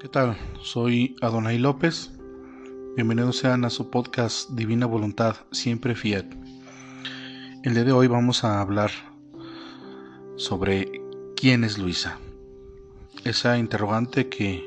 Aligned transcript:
¿Qué 0.00 0.08
tal? 0.08 0.34
Soy 0.62 1.14
Adonai 1.20 1.58
López. 1.58 2.10
Bienvenidos 2.96 3.36
sean 3.36 3.66
a 3.66 3.70
su 3.70 3.90
podcast 3.90 4.48
Divina 4.48 4.86
Voluntad, 4.86 5.36
siempre 5.50 5.94
fiel. 5.94 6.26
El 7.64 7.74
día 7.74 7.84
de 7.84 7.92
hoy 7.92 8.06
vamos 8.06 8.42
a 8.42 8.62
hablar 8.62 8.90
sobre 10.36 11.02
quién 11.36 11.64
es 11.64 11.76
Luisa. 11.76 12.18
Esa 13.24 13.58
interrogante 13.58 14.30
que 14.30 14.66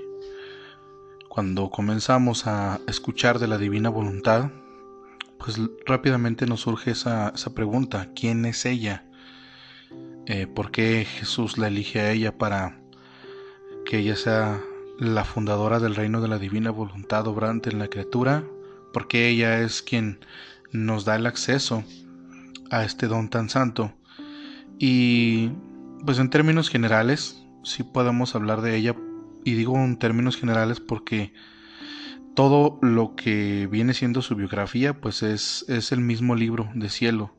cuando 1.29 1.71
comenzamos 1.71 2.45
a 2.45 2.79
escuchar 2.87 3.39
de 3.39 3.47
la 3.47 3.57
Divina 3.57 3.89
Voluntad, 3.89 4.51
pues 5.39 5.59
rápidamente 5.87 6.45
nos 6.45 6.61
surge 6.61 6.91
esa, 6.91 7.33
pregunta, 7.55 8.11
¿quién 8.15 8.45
es 8.45 8.67
ella? 8.67 9.09
Eh, 10.27 10.45
¿Por 10.45 10.69
qué 10.69 11.07
Jesús 11.09 11.57
la 11.57 11.69
elige 11.69 12.01
a 12.01 12.11
ella 12.11 12.37
para 12.37 12.83
que 13.83 13.97
ella 13.97 14.15
sea 14.15 14.61
la 15.03 15.25
fundadora 15.25 15.79
del 15.79 15.95
reino 15.95 16.21
de 16.21 16.27
la 16.27 16.39
divina 16.39 16.71
voluntad 16.71 17.27
obrante 17.27 17.69
en 17.69 17.79
la 17.79 17.89
criatura, 17.89 18.43
porque 18.93 19.27
ella 19.27 19.59
es 19.61 19.81
quien 19.81 20.19
nos 20.71 21.05
da 21.05 21.15
el 21.15 21.25
acceso 21.25 21.83
a 22.71 22.83
este 22.83 23.07
don 23.07 23.29
tan 23.29 23.49
santo. 23.49 23.93
Y 24.79 25.51
pues 26.05 26.19
en 26.19 26.29
términos 26.29 26.69
generales, 26.69 27.43
sí 27.63 27.83
podemos 27.83 28.35
hablar 28.35 28.61
de 28.61 28.75
ella, 28.75 28.95
y 29.43 29.53
digo 29.53 29.75
en 29.77 29.97
términos 29.97 30.37
generales 30.37 30.79
porque 30.79 31.33
todo 32.33 32.79
lo 32.81 33.15
que 33.15 33.67
viene 33.69 33.93
siendo 33.93 34.21
su 34.21 34.35
biografía, 34.35 34.99
pues 34.99 35.21
es, 35.21 35.65
es 35.67 35.91
el 35.91 35.99
mismo 35.99 36.35
libro 36.35 36.69
de 36.73 36.89
cielo. 36.89 37.35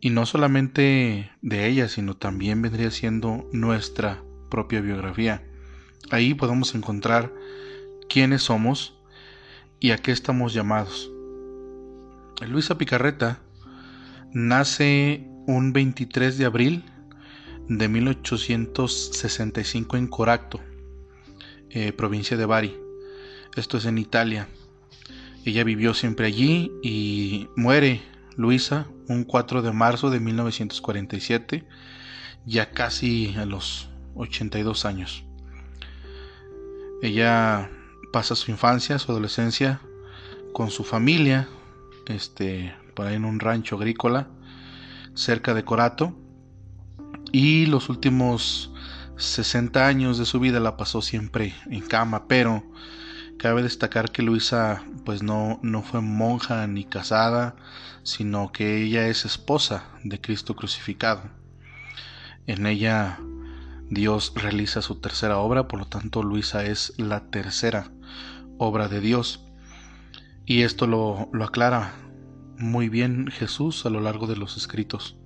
Y 0.00 0.10
no 0.10 0.26
solamente 0.26 1.30
de 1.42 1.66
ella, 1.66 1.88
sino 1.88 2.16
también 2.16 2.62
vendría 2.62 2.90
siendo 2.90 3.48
nuestra 3.52 4.22
propia 4.48 4.80
biografía. 4.80 5.42
Ahí 6.10 6.34
podemos 6.34 6.74
encontrar 6.74 7.32
quiénes 8.08 8.42
somos 8.42 8.94
y 9.80 9.90
a 9.90 9.98
qué 9.98 10.12
estamos 10.12 10.54
llamados. 10.54 11.10
Luisa 12.46 12.78
Picarreta 12.78 13.40
nace 14.32 15.26
un 15.46 15.72
23 15.72 16.38
de 16.38 16.44
abril 16.44 16.84
de 17.68 17.88
1865 17.88 19.96
en 19.96 20.06
Coracto, 20.06 20.60
eh, 21.70 21.92
provincia 21.92 22.36
de 22.36 22.46
Bari. 22.46 22.76
Esto 23.56 23.78
es 23.78 23.86
en 23.86 23.98
Italia. 23.98 24.46
Ella 25.44 25.64
vivió 25.64 25.94
siempre 25.94 26.26
allí 26.26 26.70
y 26.82 27.48
muere 27.56 28.02
Luisa 28.36 28.86
un 29.08 29.24
4 29.24 29.62
de 29.62 29.72
marzo 29.72 30.10
de 30.10 30.20
1947, 30.20 31.64
ya 32.46 32.70
casi 32.70 33.34
a 33.36 33.46
los 33.46 33.88
82 34.14 34.84
años. 34.84 35.24
Ella 37.02 37.70
pasa 38.12 38.34
su 38.34 38.50
infancia, 38.50 38.98
su 38.98 39.12
adolescencia 39.12 39.80
con 40.52 40.70
su 40.70 40.84
familia, 40.84 41.48
este, 42.06 42.74
por 42.94 43.06
ahí 43.06 43.14
en 43.14 43.24
un 43.24 43.38
rancho 43.38 43.76
agrícola 43.76 44.28
cerca 45.14 45.54
de 45.54 45.64
Corato. 45.64 46.16
Y 47.30 47.66
los 47.66 47.88
últimos 47.88 48.72
60 49.16 49.86
años 49.86 50.18
de 50.18 50.24
su 50.24 50.40
vida 50.40 50.60
la 50.60 50.76
pasó 50.76 51.02
siempre 51.02 51.54
en 51.70 51.82
cama, 51.82 52.26
pero 52.26 52.64
cabe 53.38 53.62
destacar 53.62 54.10
que 54.10 54.22
Luisa 54.22 54.82
pues 55.04 55.22
no, 55.22 55.60
no 55.62 55.82
fue 55.82 56.00
monja 56.00 56.66
ni 56.66 56.84
casada, 56.84 57.54
sino 58.02 58.50
que 58.50 58.82
ella 58.82 59.08
es 59.08 59.24
esposa 59.24 59.84
de 60.02 60.20
Cristo 60.20 60.56
crucificado. 60.56 61.22
En 62.46 62.66
ella 62.66 63.20
Dios 63.90 64.32
realiza 64.34 64.82
su 64.82 64.96
tercera 64.96 65.38
obra, 65.38 65.66
por 65.66 65.80
lo 65.80 65.86
tanto 65.86 66.22
Luisa 66.22 66.64
es 66.64 66.92
la 66.98 67.30
tercera 67.30 67.90
obra 68.58 68.88
de 68.88 69.00
Dios. 69.00 69.44
Y 70.44 70.62
esto 70.62 70.86
lo, 70.86 71.30
aclara 71.42 71.94
muy 72.58 72.88
bien 72.88 73.28
Jesús 73.28 73.86
a 73.86 73.90
lo 73.90 74.00
largo 74.00 74.26
de 74.26 74.36
los 74.36 74.56
escritos. 74.56 75.16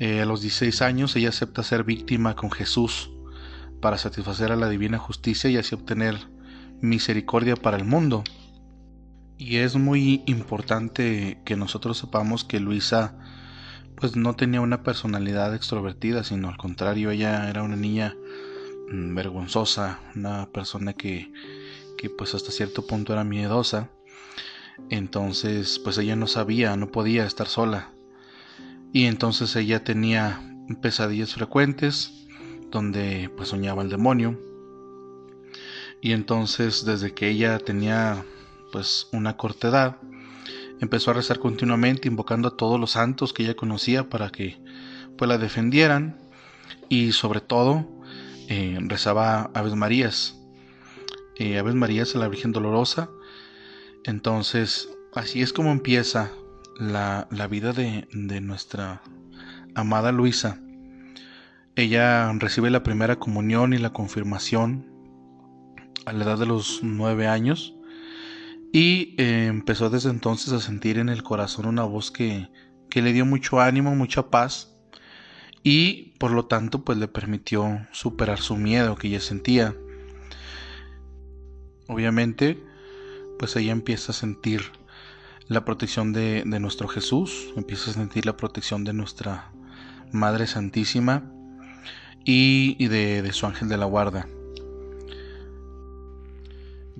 Eh, 0.00 0.20
a 0.20 0.24
los 0.24 0.40
16 0.42 0.82
años 0.82 1.16
ella 1.16 1.28
acepta 1.28 1.62
ser 1.62 1.84
víctima 1.84 2.36
con 2.36 2.50
Jesús 2.50 3.10
para 3.80 3.98
satisfacer 3.98 4.52
a 4.52 4.56
la 4.56 4.68
divina 4.68 4.98
justicia 4.98 5.50
y 5.50 5.56
así 5.56 5.74
obtener 5.74 6.16
misericordia 6.80 7.56
para 7.56 7.76
el 7.76 7.84
mundo. 7.84 8.24
Y 9.36 9.56
es 9.56 9.76
muy 9.76 10.22
importante 10.26 11.40
que 11.44 11.56
nosotros 11.56 11.98
sepamos 11.98 12.44
que 12.44 12.58
Luisa 12.58 13.16
pues 14.00 14.16
no 14.16 14.34
tenía 14.34 14.60
una 14.60 14.82
personalidad 14.82 15.54
extrovertida, 15.54 16.24
sino 16.24 16.48
al 16.48 16.56
contrario, 16.56 17.10
ella 17.10 17.48
era 17.48 17.62
una 17.62 17.76
niña 17.76 18.16
mm, 18.90 19.14
vergonzosa, 19.14 20.00
una 20.14 20.50
persona 20.50 20.92
que, 20.92 21.32
que 21.96 22.08
pues 22.10 22.34
hasta 22.34 22.52
cierto 22.52 22.86
punto 22.86 23.12
era 23.12 23.24
miedosa. 23.24 23.90
Entonces, 24.90 25.80
pues 25.80 25.98
ella 25.98 26.14
no 26.14 26.28
sabía, 26.28 26.76
no 26.76 26.92
podía 26.92 27.26
estar 27.26 27.48
sola. 27.48 27.90
Y 28.92 29.04
entonces 29.04 29.54
ella 29.56 29.82
tenía 29.82 30.40
pesadillas 30.80 31.34
frecuentes 31.34 32.26
donde 32.70 33.30
pues 33.36 33.48
soñaba 33.48 33.82
el 33.82 33.90
demonio. 33.90 34.38
Y 36.00 36.12
entonces 36.12 36.84
desde 36.84 37.12
que 37.12 37.28
ella 37.28 37.58
tenía 37.58 38.24
pues 38.72 39.08
una 39.12 39.36
corta 39.36 39.68
edad, 39.68 39.96
Empezó 40.80 41.10
a 41.10 41.14
rezar 41.14 41.38
continuamente, 41.40 42.08
invocando 42.08 42.48
a 42.48 42.56
todos 42.56 42.78
los 42.78 42.92
santos 42.92 43.32
que 43.32 43.42
ella 43.42 43.56
conocía 43.56 44.08
para 44.08 44.30
que 44.30 44.58
pues, 45.16 45.28
la 45.28 45.38
defendieran 45.38 46.18
y 46.88 47.12
sobre 47.12 47.40
todo 47.40 47.88
eh, 48.48 48.78
rezaba 48.82 49.50
Aves 49.54 49.74
Marías. 49.74 50.38
Eh, 51.36 51.58
Aves 51.58 51.74
Marías 51.74 52.14
a 52.14 52.18
la 52.18 52.28
Virgen 52.28 52.52
Dolorosa. 52.52 53.10
Entonces, 54.04 54.88
así 55.14 55.42
es 55.42 55.52
como 55.52 55.72
empieza 55.72 56.30
la, 56.78 57.26
vida 57.50 57.72
de, 57.72 58.06
de 58.12 58.40
nuestra 58.40 59.02
amada 59.74 60.12
Luisa. 60.12 60.60
Ella 61.74 62.32
recibe 62.34 62.70
la 62.70 62.82
primera 62.82 63.16
comunión 63.16 63.72
y 63.72 63.78
la 63.78 63.92
confirmación 63.92 64.86
a 66.06 66.12
la 66.12 66.24
edad 66.24 66.38
de 66.38 66.46
los 66.46 66.80
nueve 66.82 67.26
años 67.26 67.77
y 68.72 69.14
eh, 69.18 69.46
empezó 69.46 69.90
desde 69.90 70.10
entonces 70.10 70.52
a 70.52 70.60
sentir 70.60 70.98
en 70.98 71.08
el 71.08 71.22
corazón 71.22 71.66
una 71.66 71.84
voz 71.84 72.10
que, 72.10 72.48
que 72.90 73.02
le 73.02 73.12
dio 73.12 73.24
mucho 73.24 73.60
ánimo, 73.60 73.94
mucha 73.94 74.30
paz 74.30 74.74
y 75.62 76.14
por 76.18 76.30
lo 76.30 76.46
tanto 76.46 76.84
pues 76.84 76.98
le 76.98 77.08
permitió 77.08 77.86
superar 77.92 78.38
su 78.38 78.56
miedo 78.56 78.96
que 78.96 79.08
ella 79.08 79.20
sentía. 79.20 79.74
Obviamente 81.86 82.62
pues 83.38 83.56
ella 83.56 83.72
empieza 83.72 84.12
a 84.12 84.14
sentir 84.14 84.62
la 85.46 85.64
protección 85.64 86.12
de, 86.12 86.42
de 86.44 86.60
nuestro 86.60 86.88
Jesús, 86.88 87.52
empieza 87.56 87.90
a 87.90 87.94
sentir 87.94 88.26
la 88.26 88.36
protección 88.36 88.84
de 88.84 88.92
nuestra 88.92 89.50
Madre 90.12 90.46
Santísima 90.46 91.32
y, 92.24 92.76
y 92.78 92.88
de, 92.88 93.22
de 93.22 93.32
su 93.32 93.46
ángel 93.46 93.68
de 93.68 93.78
la 93.78 93.86
guarda. 93.86 94.26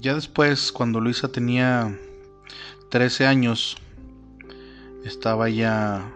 Ya 0.01 0.15
después, 0.15 0.71
cuando 0.71 1.01
Luisa 1.01 1.33
tenía 1.33 1.99
13 2.89 3.27
años, 3.27 3.77
estaba 5.05 5.49
ya 5.49 6.13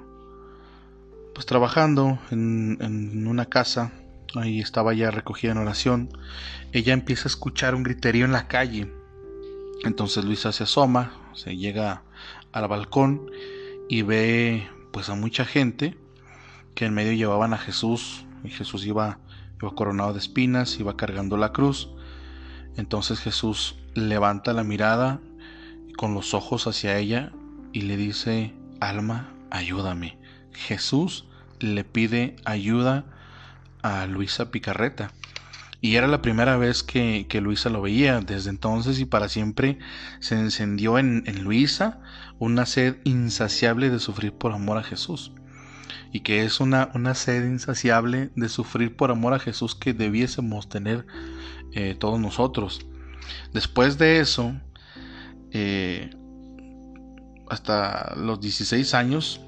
pues 1.34 1.46
trabajando 1.46 2.20
en, 2.30 3.26
una 3.26 3.46
casa, 3.46 3.90
ahí 4.36 4.60
estaba 4.60 4.94
ya 4.94 5.10
recogida 5.10 5.50
en 5.50 5.58
oración, 5.58 6.10
ella 6.72 6.92
empieza 6.92 7.24
a 7.24 7.30
escuchar 7.32 7.74
un 7.74 7.82
griterío 7.82 8.24
en 8.24 8.30
la 8.30 8.46
calle. 8.46 8.88
Entonces 9.82 10.24
Luisa 10.24 10.52
se 10.52 10.62
asoma, 10.62 11.32
se 11.34 11.56
llega 11.56 12.02
al 12.52 12.68
balcón 12.68 13.32
y 13.88 14.02
ve 14.02 14.68
pues 14.92 15.08
a 15.08 15.16
mucha 15.16 15.44
gente 15.44 15.96
que 16.76 16.84
en 16.84 16.94
medio 16.94 17.14
llevaban 17.14 17.52
a 17.52 17.58
Jesús. 17.58 18.26
Y 18.44 18.50
Jesús 18.50 18.86
iba, 18.86 19.18
iba 19.60 19.74
coronado 19.74 20.12
de 20.12 20.20
espinas, 20.20 20.78
iba 20.78 20.96
cargando 20.96 21.36
la 21.36 21.52
cruz 21.52 21.88
entonces 22.76 23.20
Jesús 23.20 23.76
levanta 23.94 24.52
la 24.52 24.64
mirada 24.64 25.20
con 25.96 26.14
los 26.14 26.34
ojos 26.34 26.66
hacia 26.66 26.98
ella 26.98 27.32
y 27.72 27.82
le 27.82 27.96
dice, 27.96 28.54
alma, 28.80 29.32
ayúdame. 29.50 30.18
Jesús 30.52 31.26
le 31.60 31.84
pide 31.84 32.36
ayuda 32.44 33.04
a 33.82 34.06
Luisa 34.06 34.50
Picarreta. 34.50 35.12
Y 35.80 35.96
era 35.96 36.06
la 36.06 36.22
primera 36.22 36.56
vez 36.56 36.82
que, 36.84 37.26
Luisa 37.42 37.68
lo 37.68 37.82
veía. 37.82 38.20
Desde 38.20 38.50
entonces 38.50 39.00
y 39.00 39.04
para 39.04 39.28
siempre 39.28 39.78
se 40.20 40.36
encendió 40.36 40.98
en, 40.98 41.24
en 41.26 41.42
Luisa 41.42 42.00
una 42.38 42.66
sed 42.66 42.98
insaciable 43.04 43.90
de 43.90 43.98
sufrir 43.98 44.32
por 44.32 44.52
amor 44.52 44.78
a 44.78 44.82
Jesús 44.82 45.32
y 46.12 46.20
que 46.20 46.44
es 46.44 46.60
una, 46.60 46.90
una 46.94 47.14
sed 47.14 47.44
insaciable 47.46 48.30
de 48.36 48.48
sufrir 48.48 48.94
por 48.94 49.10
amor 49.10 49.32
a 49.32 49.38
Jesús 49.38 49.74
que 49.74 49.94
debiésemos 49.94 50.68
tener 50.68 51.06
eh, 51.72 51.94
todos 51.98 52.20
nosotros. 52.20 52.86
Después 53.52 53.98
de 53.98 54.20
eso, 54.20 54.54
eh, 55.50 56.10
hasta 57.48 58.14
los 58.16 58.40
16 58.40 58.94
años, 58.94 59.40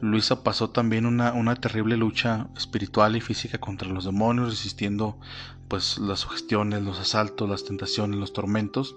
Luisa 0.00 0.42
pasó 0.42 0.70
también 0.70 1.06
una, 1.06 1.32
una, 1.32 1.54
terrible 1.56 1.96
lucha 1.96 2.48
espiritual 2.56 3.16
y 3.16 3.20
física 3.20 3.58
contra 3.58 3.88
los 3.88 4.04
demonios, 4.04 4.50
resistiendo 4.50 5.18
pues 5.68 5.98
las 5.98 6.20
sugestiones, 6.20 6.82
los 6.82 6.98
asaltos, 6.98 7.48
las 7.48 7.64
tentaciones, 7.64 8.18
los 8.18 8.32
tormentos, 8.32 8.96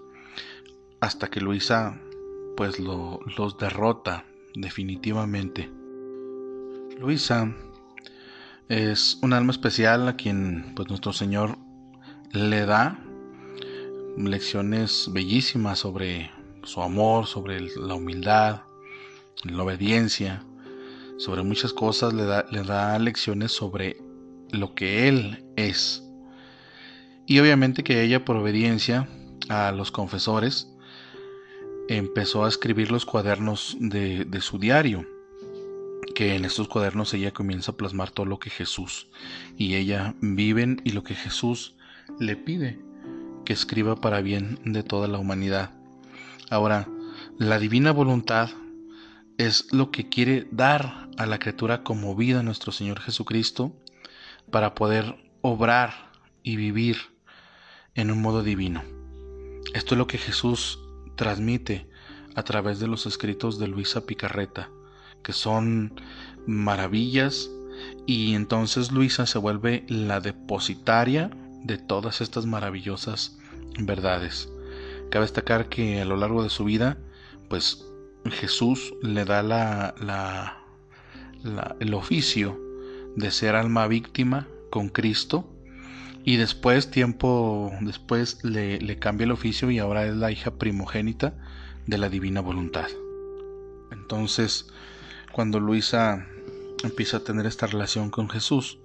hasta 1.00 1.30
que 1.30 1.42
Luisa 1.42 2.00
pues 2.58 2.80
los 2.80 3.58
derrota 3.60 4.26
definitivamente. 4.56 5.72
Luisa 7.00 7.54
es 8.68 9.20
un 9.22 9.34
alma 9.34 9.52
especial 9.52 10.08
a 10.08 10.16
quien 10.16 10.74
pues 10.76 10.90
nuestro 10.90 11.14
Señor 11.14 11.58
le 12.32 12.66
da 12.66 13.00
lecciones 14.18 15.10
bellísimas 15.12 15.80
sobre 15.80 16.32
su 16.64 16.82
amor, 16.82 17.28
sobre 17.28 17.62
la 17.62 17.96
humildad, 17.96 18.62
la 19.44 19.64
obediencia, 19.64 20.44
sobre 21.18 21.44
muchas 21.44 21.74
cosas, 21.74 22.14
le 22.14 22.26
da, 22.26 22.46
le 22.52 22.64
da 22.64 22.98
lecciones 23.00 23.52
sobre 23.52 23.98
lo 24.52 24.76
que 24.76 25.08
Él 25.08 25.46
es. 25.56 26.04
Y 27.26 27.40
obviamente 27.40 27.84
que 27.84 28.04
ella 28.04 28.26
por 28.26 28.38
obediencia 28.38 29.08
a 29.50 29.72
los 29.72 29.92
confesores 29.92 30.70
empezó 31.88 32.46
a 32.46 32.50
escribir 32.50 32.92
los 32.92 33.06
cuadernos 33.06 33.78
de, 33.80 34.26
de 34.26 34.42
su 34.42 34.58
diario 34.58 35.06
que 36.16 36.36
en 36.36 36.46
estos 36.46 36.68
cuadernos 36.68 37.14
ella 37.14 37.32
comienza 37.32 37.72
a 37.72 37.78
plasmar 37.78 38.12
todo 38.12 38.26
lo 38.26 38.40
que 38.40 38.50
Jesús 38.50 39.08
y 39.58 39.76
ella 39.76 40.16
viven 40.20 40.82
y 40.84 40.92
lo 40.92 41.04
que 41.04 41.16
Jesús 41.16 41.77
le 42.20 42.36
pide 42.36 42.80
que 43.46 43.54
escriba 43.54 43.96
para 43.96 44.22
bien 44.22 44.60
de 44.66 44.84
toda 44.84 45.08
la 45.08 45.20
humanidad. 45.20 45.72
Ahora, 46.50 46.88
la 47.38 47.60
divina 47.60 47.92
voluntad 47.92 48.50
es 49.38 49.72
lo 49.72 49.92
que 49.92 50.10
quiere 50.10 50.48
dar 50.52 51.10
a 51.18 51.26
la 51.26 51.40
criatura 51.40 51.84
como 51.84 52.16
vida 52.16 52.40
a 52.40 52.44
nuestro 52.44 52.72
Señor 52.72 53.00
Jesucristo 53.00 53.74
para 54.52 54.74
poder 54.76 55.16
obrar 55.42 56.12
y 56.44 56.56
vivir 56.56 56.98
en 57.96 58.12
un 58.12 58.22
modo 58.22 58.44
divino. 58.44 58.84
Esto 59.74 59.96
es 59.96 59.98
lo 59.98 60.08
que 60.08 60.18
Jesús 60.18 60.80
transmite 61.16 61.90
a 62.36 62.44
través 62.44 62.80
de 62.80 62.88
los 62.88 63.06
escritos 63.06 63.60
de 63.60 63.68
Luisa 63.68 64.06
Picarreta, 64.06 64.70
que 65.24 65.34
son 65.34 66.00
maravillas 66.46 67.50
y 68.06 68.34
entonces 68.34 68.92
Luisa 68.92 69.26
se 69.26 69.38
vuelve 69.38 69.86
la 69.88 70.20
depositaria 70.20 71.30
de 71.64 71.78
todas 71.78 72.22
estas 72.22 72.46
maravillosas 72.46 73.38
verdades. 73.80 74.50
Cabe 75.10 75.24
destacar 75.24 75.70
que 75.70 76.02
a 76.02 76.06
lo 76.06 76.18
largo 76.18 76.44
de 76.44 76.50
su 76.50 76.66
vida, 76.66 76.98
pues 77.50 77.86
Jesús 78.30 78.94
le 79.02 79.26
da 79.26 79.44
la, 79.44 80.64
el 81.80 81.94
oficio 81.94 82.60
de 83.16 83.32
ser 83.32 83.56
alma 83.56 83.88
víctima 83.88 84.48
con 84.70 84.90
Cristo 84.90 85.50
y 86.24 86.36
después, 86.36 86.92
tiempo 86.92 87.72
después, 87.82 88.44
le, 88.44 88.80
le 88.80 89.00
cambia 89.00 89.26
el 89.26 89.32
oficio 89.32 89.72
y 89.72 89.80
ahora 89.80 90.06
es 90.06 90.16
la 90.16 90.32
hija 90.32 90.52
primogénita 90.52 91.36
de 91.86 91.98
la 91.98 92.10
divina 92.10 92.42
voluntad. 92.42 92.88
Entonces, 93.92 94.68
cuando 95.32 95.60
Luisa 95.60 96.28
empieza 96.84 97.18
a 97.18 97.24
tener 97.24 97.46
esta 97.46 97.68
relación 97.68 98.10
con 98.10 98.30
Jesús, 98.30 98.80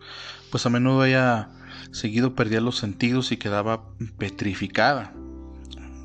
pues 0.50 0.66
a 0.66 0.70
menudo 0.70 1.04
ella 1.04 1.50
seguido 1.92 2.34
perdía 2.34 2.60
los 2.60 2.78
sentidos 2.78 3.30
y 3.30 3.36
quedaba 3.36 3.84
petrificada. 4.18 5.14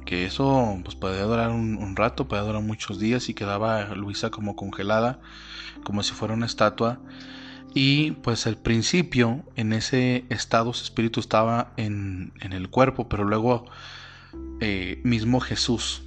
Que 0.05 0.25
eso 0.25 0.79
pues 0.83 0.95
podía 0.95 1.23
durar 1.23 1.49
un, 1.49 1.95
rato, 1.95 2.27
podía 2.27 2.43
durar 2.43 2.61
muchos 2.61 2.99
días 2.99 3.27
y 3.27 3.33
quedaba 3.33 3.83
Luisa 3.95 4.29
como 4.29 4.55
congelada, 4.55 5.19
como 5.83 6.03
si 6.03 6.13
fuera 6.13 6.33
una 6.33 6.45
estatua. 6.45 6.99
Y 7.73 8.11
pues 8.11 8.47
al 8.47 8.57
principio 8.57 9.43
en 9.55 9.73
ese 9.73 10.25
estado 10.29 10.73
su 10.73 10.83
espíritu 10.83 11.19
estaba 11.19 11.73
en, 11.77 12.31
el 12.39 12.69
cuerpo, 12.69 13.09
pero 13.09 13.25
luego 13.25 13.65
eh, 14.61 15.01
mismo 15.03 15.39
Jesús, 15.41 16.03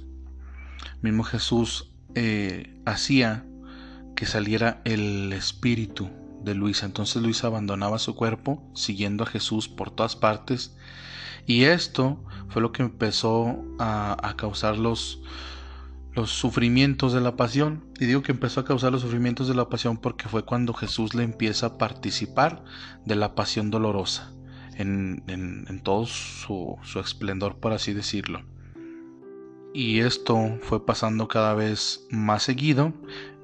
mismo 1.01 1.23
Jesús 1.23 1.91
eh, 2.15 2.75
hacía 2.85 3.45
que 4.15 4.25
saliera 4.25 4.81
el 4.83 5.31
espíritu 5.33 6.09
de 6.43 6.55
Luisa. 6.55 6.85
Entonces 6.85 7.21
Luisa 7.21 7.47
abandonaba 7.47 7.99
su 7.99 8.15
cuerpo 8.15 8.63
siguiendo 8.73 9.23
a 9.23 9.27
Jesús 9.27 9.67
por 9.67 9.91
todas 9.91 10.15
partes. 10.15 10.75
Y 11.45 11.63
esto 11.63 12.23
fue 12.49 12.61
lo 12.61 12.71
que 12.71 12.83
empezó 12.83 13.63
a, 13.79 14.35
causar 14.37 14.77
los, 14.77 15.21
los 16.13 16.29
sufrimientos 16.29 17.13
de 17.13 17.21
la 17.21 17.35
pasión. 17.35 17.85
Y 17.99 18.05
digo 18.05 18.21
que 18.21 18.31
empezó 18.31 18.61
a 18.61 18.65
causar 18.65 18.91
los 18.91 19.01
sufrimientos 19.01 19.47
de 19.47 19.55
la 19.55 19.69
pasión 19.69 19.97
porque 19.97 20.29
fue 20.29 20.43
cuando 20.43 20.73
Jesús 20.73 21.13
le 21.13 21.23
empieza 21.23 21.65
a 21.67 21.77
participar 21.77 22.63
de 23.05 23.15
la 23.15 23.35
pasión 23.35 23.71
dolorosa, 23.71 24.33
en, 24.75 25.23
en, 25.27 25.81
todo 25.81 26.05
su, 26.05 26.77
su, 26.83 26.99
esplendor, 26.99 27.57
por 27.57 27.73
así 27.73 27.93
decirlo. 27.93 28.43
Y 29.73 29.99
esto 29.99 30.59
fue 30.63 30.85
pasando 30.85 31.27
cada 31.29 31.53
vez 31.53 32.05
más 32.11 32.43
seguido 32.43 32.93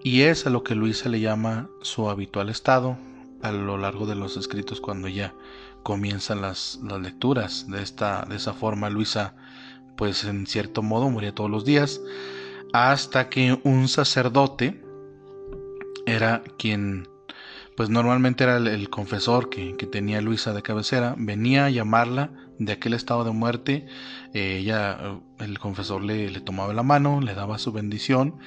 y 0.08 0.22
es 0.22 0.48
a 0.48 0.50
lo 0.50 0.64
que 0.64 0.74
Luisa 0.74 1.10
le 1.10 1.20
llama 1.20 1.70
su 1.82 2.10
habitual 2.10 2.48
estado 2.48 2.98
a 3.42 3.52
lo 3.52 3.78
largo 3.78 4.06
de 4.06 4.16
los 4.16 4.38
escritos 4.38 4.80
cuando 4.80 5.10
ya 5.10 5.36
comienzan 5.84 6.42
las, 6.42 6.80
las 6.82 7.02
lecturas. 7.02 7.70
De 7.70 7.84
esta 7.84 8.24
de 8.24 8.38
esa 8.38 8.54
forma 8.54 8.90
Luisa 8.90 9.36
pues 9.98 10.24
en 10.24 10.48
cierto 10.48 10.82
modo 10.82 11.10
moría 11.10 11.36
todos 11.36 11.50
los 11.50 11.66
días 11.66 12.00
hasta 12.72 13.28
que 13.28 13.60
un 13.66 13.90
sacerdote 13.90 14.82
era 16.06 16.42
quien 16.58 17.10
pues 17.78 17.92
normalmente 17.92 18.44
era 18.44 18.58
el, 18.58 18.90
confesor 18.90 19.52
que, 19.52 19.74
tenía 19.92 20.20
Luisa 20.20 20.52
de 20.52 20.64
cabecera, 20.64 21.14
venía 21.16 21.66
a 21.66 21.70
llamarla 21.70 22.32
de 22.58 22.74
aquel 22.74 22.96
estado 22.96 23.24
de 23.24 23.30
muerte, 23.30 23.86
eh, 24.34 24.58
ella, 24.58 24.98
el 25.38 25.60
confesor 25.60 26.04
le, 26.04 26.32
le, 26.32 26.42
tomaba 26.42 26.74
la 26.74 26.82
mano, 26.82 27.22
le 27.22 27.36
daba 27.36 27.60
su 27.60 27.72
bendición 27.72 28.40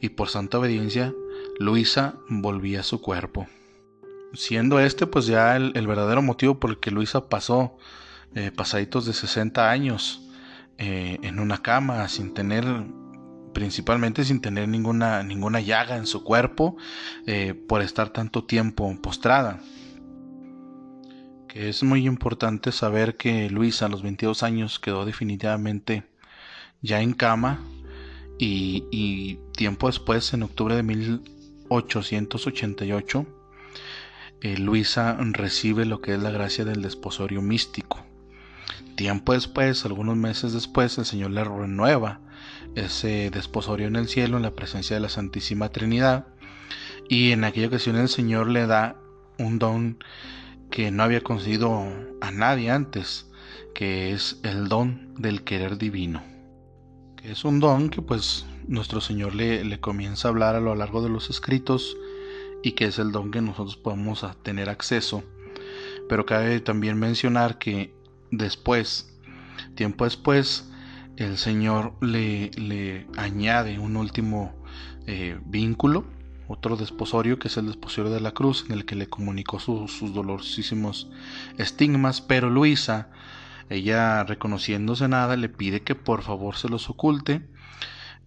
y 0.00 0.08
por 0.08 0.30
santa 0.30 0.58
obediencia 0.58 1.12
Luisa 1.58 2.14
volvía 2.30 2.80
a 2.80 2.82
su 2.82 3.02
cuerpo. 3.02 3.46
Siendo 4.32 4.80
este 4.80 5.06
pues 5.06 5.26
ya 5.26 5.54
el, 5.56 5.86
verdadero 5.86 6.22
motivo 6.22 6.58
por 6.58 6.70
el 6.70 6.78
que 6.78 6.90
Luisa 6.90 7.28
pasó 7.28 7.76
eh, 8.34 8.50
pasaditos 8.56 9.04
de 9.04 9.12
60 9.12 9.70
años 9.70 10.30
eh, 10.78 11.18
en 11.22 11.40
una 11.40 11.60
cama 11.60 12.08
sin 12.08 12.32
tener 12.32 12.64
principalmente 13.58 14.24
sin 14.24 14.40
tener 14.40 14.68
ninguna, 14.68 15.24
ninguna 15.24 15.60
llaga 15.60 15.96
en 15.96 16.06
su 16.06 16.22
cuerpo 16.22 16.76
eh, 17.26 17.54
por 17.54 17.82
estar 17.82 18.10
tanto 18.10 18.44
tiempo 18.44 18.96
postrada. 19.02 19.58
Que 21.48 21.68
es 21.68 21.82
muy 21.82 22.06
importante 22.06 22.70
saber 22.70 23.16
que 23.16 23.50
Luisa 23.50 23.86
a 23.86 23.88
los 23.88 24.04
22 24.04 24.44
años 24.44 24.78
quedó 24.78 25.04
definitivamente 25.04 26.04
ya 26.82 27.00
en 27.00 27.14
cama 27.14 27.58
y, 28.38 29.40
tiempo 29.56 29.88
después, 29.88 30.32
en 30.34 30.44
octubre 30.44 30.76
de 30.76 30.84
1888, 30.84 33.26
eh, 34.40 34.56
Luisa 34.56 35.18
recibe 35.32 35.84
lo 35.84 36.00
que 36.00 36.14
es 36.14 36.22
la 36.22 36.30
gracia 36.30 36.64
del 36.64 36.80
desposorio 36.80 37.42
místico. 37.42 38.06
Tiempo 38.94 39.32
después, 39.32 39.84
algunos 39.84 40.16
meses 40.16 40.52
después, 40.52 40.96
el 40.98 41.06
Señor 41.06 41.32
le 41.32 41.42
renueva 41.42 42.20
ese 42.74 43.30
desposorio 43.30 43.86
en 43.86 43.96
el 43.96 44.08
cielo 44.08 44.36
en 44.36 44.42
la 44.42 44.54
presencia 44.54 44.96
de 44.96 45.00
la 45.00 45.08
Santísima 45.08 45.70
Trinidad. 45.70 46.26
Y 47.08 47.32
en 47.32 47.44
aquella 47.44 47.68
ocasión 47.68 47.96
el 47.96 48.08
Señor 48.08 48.48
le 48.48 48.66
da 48.66 49.00
un 49.38 49.58
don 49.58 49.98
que 50.70 50.90
no 50.90 51.02
había 51.02 51.22
concedido 51.22 51.86
a 52.20 52.30
nadie 52.30 52.70
antes, 52.70 53.30
que 53.74 54.12
es 54.12 54.40
el 54.42 54.68
don 54.68 55.14
del 55.14 55.42
querer 55.42 55.78
divino. 55.78 56.22
Que 57.16 57.32
es 57.32 57.44
un 57.44 57.60
don 57.60 57.88
que 57.88 58.02
pues 58.02 58.46
nuestro 58.66 59.00
Señor 59.00 59.34
le, 59.34 59.64
le 59.64 59.80
comienza 59.80 60.28
a 60.28 60.30
hablar 60.30 60.54
a 60.54 60.60
lo 60.60 60.74
largo 60.74 61.02
de 61.02 61.08
los 61.08 61.30
escritos 61.30 61.96
y 62.62 62.72
que 62.72 62.86
es 62.86 62.98
el 62.98 63.12
don 63.12 63.30
que 63.30 63.40
nosotros 63.40 63.76
podemos 63.76 64.26
tener 64.42 64.68
acceso. 64.68 65.24
Pero 66.08 66.26
cabe 66.26 66.60
también 66.60 66.98
mencionar 66.98 67.58
que 67.58 67.94
después, 68.30 69.18
tiempo 69.74 70.04
después, 70.04 70.70
el 71.18 71.36
Señor 71.36 71.94
le, 72.00 72.50
le 72.52 73.06
añade 73.16 73.78
un 73.78 73.96
último 73.96 74.54
eh, 75.06 75.38
vínculo, 75.44 76.04
otro 76.46 76.76
desposorio, 76.76 77.38
que 77.38 77.48
es 77.48 77.56
el 77.56 77.66
desposorio 77.66 78.10
de 78.12 78.20
la 78.20 78.30
cruz, 78.30 78.64
en 78.68 78.72
el 78.72 78.84
que 78.84 78.94
le 78.94 79.08
comunicó 79.08 79.58
sus 79.58 80.14
dolorosísimos 80.14 81.10
estigmas, 81.58 82.20
pero 82.20 82.50
Luisa, 82.50 83.10
ella 83.68 84.22
reconociéndose 84.22 85.08
nada, 85.08 85.36
le 85.36 85.48
pide 85.48 85.82
que 85.82 85.96
por 85.96 86.22
favor 86.22 86.56
se 86.56 86.68
los 86.68 86.88
oculte, 86.88 87.48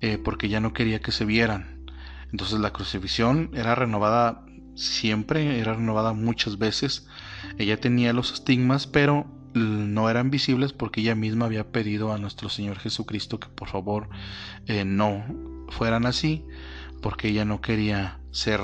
eh, 0.01 0.17
porque 0.17 0.50
ya 0.50 0.60
no 0.60 0.74
quería 0.74 1.00
que 1.00 1.13
se 1.13 1.24
vieran. 1.25 1.86
Entonces 2.31 2.60
la 2.60 2.74
crucifixión 2.74 3.51
era 3.53 3.74
renovada 3.74 4.45
siempre, 4.75 5.60
era 5.60 5.74
renovada 5.74 6.13
muchas 6.13 6.57
veces. 6.57 7.07
Ella 7.57 7.79
tenía 7.79 8.13
los 8.13 8.33
estigmas, 8.33 8.86
pero 8.86 9.40
no 9.53 10.10
eran 10.10 10.31
visibles 10.31 10.74
porque 10.74 11.01
ella 11.01 11.15
misma 11.15 11.46
había 11.46 11.72
pedido 11.72 12.13
a 12.13 12.17
nuestro 12.17 12.50
Señor 12.50 12.79
Jesucristo 12.79 13.39
que 13.39 13.50
por 13.50 13.67
favor 13.67 14.10
eh, 14.67 14.86
no 14.86 15.24
fueran 15.70 16.05
así 16.05 16.46
porque 17.01 17.29
ella 17.29 17.46
no 17.46 17.62
quería 17.62 18.20
ser 18.31 18.62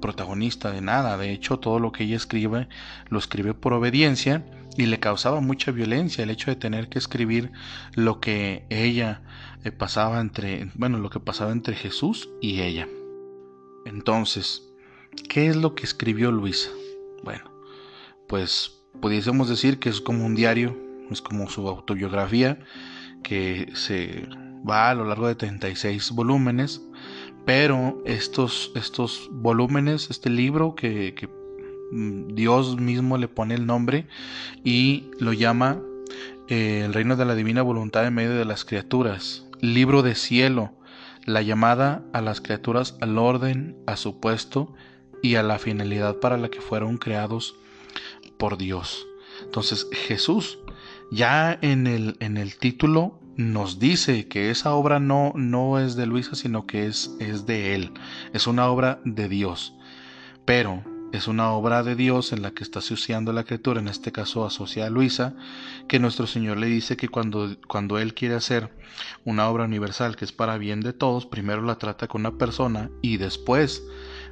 protagonista 0.00 0.70
de 0.70 0.80
nada. 0.80 1.16
De 1.16 1.32
hecho, 1.32 1.58
todo 1.58 1.78
lo 1.78 1.92
que 1.92 2.04
ella 2.04 2.16
escribe 2.16 2.68
lo 3.08 3.18
escribe 3.18 3.54
por 3.54 3.72
obediencia 3.72 4.44
y 4.76 4.86
le 4.86 5.00
causaba 5.00 5.40
mucha 5.40 5.72
violencia 5.72 6.24
el 6.24 6.30
hecho 6.30 6.50
de 6.50 6.56
tener 6.56 6.88
que 6.88 6.98
escribir 6.98 7.52
lo 7.94 8.20
que 8.20 8.66
ella 8.70 9.22
eh, 9.64 9.72
pasaba 9.72 10.20
entre, 10.20 10.70
bueno, 10.74 10.98
lo 10.98 11.10
que 11.10 11.20
pasaba 11.20 11.52
entre 11.52 11.74
Jesús 11.74 12.28
y 12.40 12.60
ella. 12.60 12.88
Entonces, 13.84 14.62
¿qué 15.28 15.48
es 15.48 15.56
lo 15.56 15.74
que 15.74 15.84
escribió 15.84 16.30
Luisa? 16.30 16.70
Bueno, 17.24 17.50
pues 18.28 18.79
pudiésemos 19.00 19.48
decir 19.48 19.78
que 19.78 19.88
es 19.88 20.00
como 20.00 20.24
un 20.26 20.34
diario, 20.34 20.76
es 21.10 21.20
como 21.20 21.48
su 21.48 21.68
autobiografía 21.68 22.58
que 23.22 23.70
se 23.74 24.28
va 24.68 24.90
a 24.90 24.94
lo 24.94 25.04
largo 25.04 25.26
de 25.26 25.34
36 25.34 26.10
volúmenes, 26.12 26.82
pero 27.44 28.02
estos, 28.04 28.72
estos 28.74 29.28
volúmenes, 29.32 30.10
este 30.10 30.30
libro 30.30 30.74
que, 30.74 31.28
mm, 31.90 32.34
Dios 32.34 32.76
mismo 32.78 33.18
le 33.18 33.28
pone 33.28 33.54
el 33.54 33.66
nombre 33.66 34.06
y 34.64 35.10
lo 35.18 35.32
llama 35.32 35.80
eh, 36.48 36.82
El 36.84 36.94
reino 36.94 37.16
de 37.16 37.24
la 37.24 37.34
divina 37.34 37.62
voluntad 37.62 38.06
en 38.06 38.14
medio 38.14 38.34
de 38.34 38.44
las 38.44 38.64
criaturas, 38.64 39.46
libro 39.60 40.02
de 40.02 40.14
cielo, 40.14 40.72
la 41.24 41.42
llamada 41.42 42.02
a 42.12 42.20
las 42.20 42.40
criaturas 42.40 42.96
al 43.00 43.18
orden, 43.18 43.76
a 43.86 43.96
su 43.96 44.20
puesto 44.20 44.74
y 45.22 45.36
a 45.36 45.42
la 45.42 45.58
finalidad 45.58 46.16
para 46.16 46.38
la 46.38 46.48
que 46.48 46.60
fueron 46.60 46.98
creados 46.98 47.54
por 48.40 48.58
Dios. 48.58 49.06
Entonces 49.44 49.86
Jesús 49.92 50.58
ya 51.12 51.56
en 51.62 51.86
el, 51.86 52.16
en 52.18 52.36
el 52.36 52.56
título 52.56 53.20
nos 53.36 53.78
dice 53.78 54.26
que 54.26 54.50
esa 54.50 54.74
obra 54.74 54.98
no, 54.98 55.32
no 55.36 55.78
es 55.78 55.94
de 55.94 56.06
Luisa, 56.06 56.34
sino 56.34 56.66
que 56.66 56.86
es, 56.86 57.14
es 57.20 57.46
de 57.46 57.76
él. 57.76 57.92
Es 58.32 58.48
una 58.48 58.66
obra 58.68 59.00
de 59.04 59.28
Dios. 59.28 59.74
Pero 60.44 60.82
es 61.12 61.26
una 61.26 61.50
obra 61.50 61.82
de 61.82 61.96
Dios 61.96 62.32
en 62.32 62.42
la 62.42 62.52
que 62.52 62.62
está 62.62 62.78
asociando 62.78 63.32
la 63.32 63.44
criatura, 63.44 63.80
en 63.80 63.88
este 63.88 64.12
caso 64.12 64.44
asocia 64.44 64.86
a 64.86 64.90
Luisa, 64.90 65.34
que 65.88 65.98
nuestro 65.98 66.26
Señor 66.26 66.58
le 66.58 66.66
dice 66.66 66.96
que 66.96 67.08
cuando, 67.08 67.56
cuando 67.66 67.98
Él 67.98 68.14
quiere 68.14 68.36
hacer 68.36 68.70
una 69.24 69.48
obra 69.48 69.64
universal 69.64 70.16
que 70.16 70.24
es 70.24 70.32
para 70.32 70.56
bien 70.56 70.80
de 70.80 70.92
todos, 70.92 71.26
primero 71.26 71.62
la 71.62 71.78
trata 71.78 72.06
con 72.06 72.22
una 72.22 72.38
persona 72.38 72.90
y 73.02 73.16
después 73.16 73.82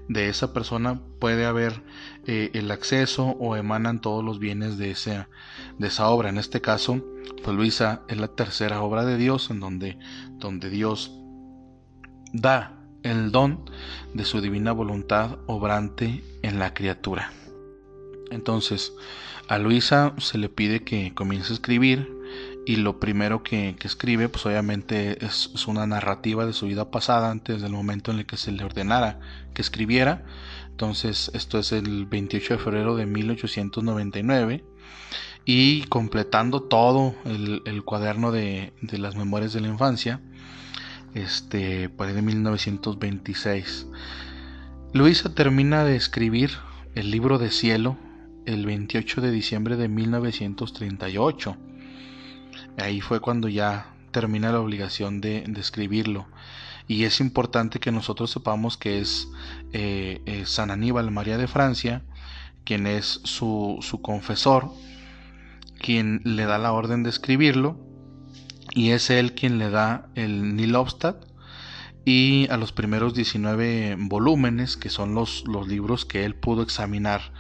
de 0.09 0.29
esa 0.29 0.53
persona 0.53 1.01
puede 1.21 1.45
haber 1.47 1.83
eh, 2.27 2.51
el 2.55 2.71
acceso 2.71 3.27
o 3.39 3.57
emanan 3.57 4.01
todos 4.01 4.25
los 4.25 4.39
bienes 4.39 4.79
de 4.79 4.91
esa, 4.91 5.29
de 5.79 5.89
esa 5.89 6.09
obra. 6.09 6.31
En 6.31 6.39
este 6.39 6.61
caso, 6.61 7.05
pues 7.45 7.57
Luisa 7.57 8.03
es 8.09 8.19
la 8.19 8.29
tercera 8.29 8.83
obra 8.83 9.05
de 9.05 9.17
Dios 9.17 9.51
en 9.51 9.61
donde, 9.61 9.99
donde 10.39 10.71
Dios 10.71 11.13
da 12.33 12.75
el 13.03 13.31
don 13.31 13.71
de 14.15 14.25
su 14.25 14.41
divina 14.41 14.73
voluntad 14.73 15.39
obrante 15.47 16.25
en 16.43 16.59
la 16.59 16.75
criatura. 16.75 17.33
Entonces, 18.31 18.93
a 19.49 19.59
Luisa 19.59 20.15
se 20.19 20.37
le 20.39 20.49
pide 20.49 20.85
que 20.85 21.15
comience 21.15 21.53
a 21.53 21.55
escribir 21.55 22.18
y 22.69 22.77
lo 22.77 23.01
primero 23.01 23.43
que, 23.43 23.75
escribe, 23.83 24.29
pues 24.29 24.45
obviamente 24.45 25.25
es, 25.25 25.67
una 25.67 25.87
narrativa 25.87 26.45
de 26.45 26.53
su 26.53 26.67
vida 26.67 26.91
pasada 26.91 27.31
antes 27.31 27.63
del 27.63 27.73
momento 27.73 28.11
en 28.11 28.19
el 28.19 28.27
que 28.27 28.37
se 28.37 28.53
le 28.53 28.63
ordenara 28.63 29.21
que 29.55 29.63
escribiera. 29.63 30.27
Entonces, 30.69 31.31
esto 31.33 31.59
es 31.59 31.73
el 31.73 32.05
28 32.05 32.59
de 32.59 32.63
febrero 32.63 32.95
de 32.95 33.07
1899 33.07 34.67
y 35.47 35.85
completando 35.85 36.61
todo 36.61 37.15
el, 37.25 37.83
cuaderno 37.87 38.33
de, 38.33 38.75
las 38.93 39.17
memorias 39.17 39.55
de 39.55 39.63
la 39.63 39.69
infancia, 39.69 40.21
este, 41.15 41.89
por 41.89 42.09
ahí 42.09 42.13
de 42.13 42.21
1926. 42.21 43.87
Luisa 44.93 45.35
termina 45.35 45.85
de 45.85 45.97
escribir 45.97 46.51
el 46.95 47.11
libro 47.11 47.39
de 47.39 47.51
cielo 47.51 47.97
el 48.45 48.67
28 48.67 49.23
de 49.23 49.31
diciembre 49.31 49.77
de 49.79 49.89
1938 49.89 51.57
Ahí 52.79 53.01
fue 53.01 53.21
cuando 53.21 53.49
ya 53.49 53.93
termina 54.13 54.53
la 54.53 54.61
obligación 54.61 55.21
de, 55.21 55.45
escribirlo. 55.57 56.27
Y 56.87 57.05
es 57.05 57.21
importante 57.21 57.81
que 57.81 57.93
nosotros 57.93 58.31
sepamos 58.31 58.77
que 58.77 59.01
es 59.01 59.29
eh, 59.73 60.43
San 60.47 60.71
Aníbal 60.71 61.11
María 61.11 61.37
de 61.37 61.49
Francia, 61.49 62.03
quien 62.65 62.87
es 62.87 63.21
su, 63.25 63.81
confesor, 64.03 64.71
quien 65.79 66.23
le 66.25 66.45
da 66.45 66.59
la 66.59 66.73
orden 66.73 67.03
de 67.03 67.11
escribirlo, 67.11 67.77
y 68.75 68.91
es 68.91 69.11
él 69.11 69.35
quien 69.35 69.59
le 69.59 69.71
da 69.71 70.09
el 70.15 70.55
Nilobstad 70.57 71.17
y 72.05 72.49
a 72.49 72.57
los 72.57 72.73
primeros 72.73 73.13
19 73.13 73.97
volúmenes, 73.99 74.77
que 74.77 74.89
son 74.89 75.15
los 75.15 75.45
libros 75.67 76.05
que 76.07 76.25
él 76.25 76.35
pudo 76.35 76.63
examinar 76.63 77.33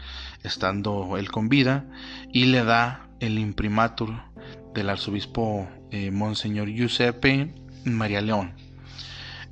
estando 0.42 1.16
él 1.16 1.30
con 1.30 1.48
vida, 1.48 1.86
y 2.32 2.46
le 2.46 2.64
da 2.64 3.08
el 3.20 3.38
imprimatur 3.38 4.27
del 4.78 4.90
arzobispo 4.90 5.68
eh, 5.90 6.10
Monseñor 6.10 6.68
Giuseppe 6.68 7.52
María 7.84 8.20
León. 8.20 8.54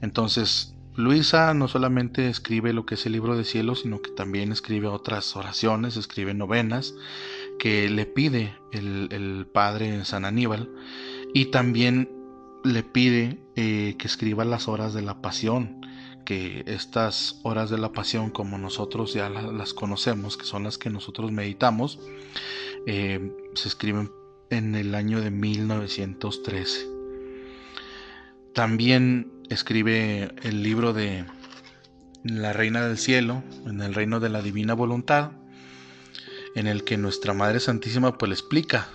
Entonces, 0.00 0.74
Luisa 0.94 1.52
no 1.52 1.68
solamente 1.68 2.28
escribe 2.28 2.72
lo 2.72 2.86
que 2.86 2.94
es 2.94 3.04
el 3.06 3.12
libro 3.12 3.36
de 3.36 3.44
cielo, 3.44 3.74
sino 3.74 4.00
que 4.00 4.10
también 4.10 4.52
escribe 4.52 4.86
otras 4.88 5.36
oraciones, 5.36 5.96
escribe 5.96 6.32
novenas 6.32 6.94
que 7.58 7.88
le 7.90 8.06
pide 8.06 8.56
el, 8.72 9.46
padre 9.52 10.04
San 10.04 10.24
Aníbal 10.24 10.70
y 11.34 11.46
también 11.46 12.10
le 12.64 12.82
pide 12.82 13.38
eh, 13.56 13.96
que 13.98 14.06
escriba 14.06 14.44
las 14.44 14.68
horas 14.68 14.94
de 14.94 15.02
la 15.02 15.20
pasión, 15.20 15.80
que 16.24 16.64
estas 16.66 17.40
horas 17.42 17.70
de 17.70 17.78
la 17.78 17.92
pasión 17.92 18.30
como 18.30 18.58
nosotros 18.58 19.14
ya 19.14 19.28
las 19.30 19.74
conocemos, 19.74 20.36
que 20.36 20.44
son 20.44 20.64
las 20.64 20.78
que 20.78 20.90
nosotros 20.90 21.32
meditamos, 21.32 21.98
eh, 22.86 23.32
se 23.54 23.68
escriben 23.68 24.10
en 24.50 24.74
el 24.74 24.94
año 24.94 25.20
de 25.20 25.30
1913. 25.30 26.86
También 28.54 29.32
escribe 29.50 30.34
el 30.42 30.62
libro 30.62 30.92
de 30.92 31.24
La 32.24 32.52
Reina 32.52 32.86
del 32.86 32.98
Cielo, 32.98 33.42
en 33.66 33.80
el 33.80 33.94
reino 33.94 34.20
de 34.20 34.28
la 34.28 34.42
Divina 34.42 34.74
Voluntad, 34.74 35.32
en 36.54 36.66
el 36.66 36.84
que 36.84 36.96
nuestra 36.96 37.34
Madre 37.34 37.60
Santísima 37.60 38.16
pues 38.16 38.28
le 38.30 38.34
explica 38.34 38.88